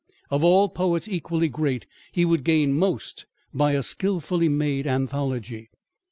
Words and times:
Of 0.31 0.43
all 0.43 0.67
poets 0.67 1.07
equally 1.07 1.47
great, 1.47 1.85
he 2.11 2.25
would 2.25 2.43
gain 2.43 2.73
most 2.73 3.27
by 3.53 3.73
a 3.73 3.83
skilfully 3.83 4.49
made 4.49 4.87
anthology. 4.87 5.69